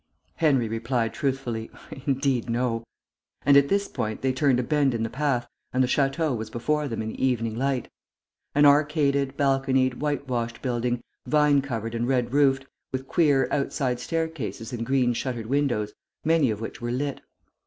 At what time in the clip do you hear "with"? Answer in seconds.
12.91-13.07